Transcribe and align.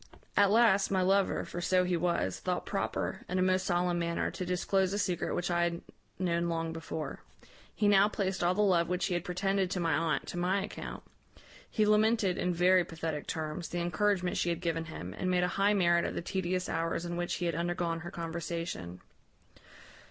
"At 0.35 0.49
last, 0.49 0.89
my 0.89 1.03
lover 1.03 1.45
(for 1.45 1.61
so 1.61 1.83
he 1.83 1.95
was) 1.95 2.39
thought 2.39 2.65
proper, 2.65 3.19
in 3.29 3.37
a 3.37 3.43
most 3.43 3.67
solemn 3.67 3.99
manner, 3.99 4.31
to 4.31 4.43
disclose 4.43 4.93
a 4.93 4.97
secret 4.97 5.35
which 5.35 5.51
I 5.51 5.61
had 5.65 5.81
known 6.17 6.49
long 6.49 6.73
before. 6.73 7.19
He 7.75 7.87
now 7.87 8.09
placed 8.09 8.43
all 8.43 8.55
the 8.55 8.63
love 8.63 8.89
which 8.89 9.05
he 9.05 9.13
had 9.13 9.23
pretended 9.23 9.69
to 9.69 9.79
my 9.79 9.93
aunt 9.93 10.25
to 10.29 10.37
my 10.37 10.63
account. 10.63 11.03
He 11.69 11.85
lamented, 11.85 12.39
in 12.39 12.51
very 12.51 12.83
pathetic 12.83 13.27
terms, 13.27 13.69
the 13.69 13.77
encouragement 13.77 14.37
she 14.37 14.49
had 14.49 14.59
given 14.59 14.85
him, 14.85 15.13
and 15.13 15.29
made 15.29 15.43
a 15.43 15.47
high 15.59 15.75
merit 15.75 16.03
of 16.03 16.15
the 16.15 16.23
tedious 16.23 16.67
hours 16.67 17.05
in 17.05 17.15
which 17.15 17.35
he 17.35 17.45
had 17.45 17.53
undergone 17.53 17.99
her 17.99 18.09
conversation. 18.09 19.01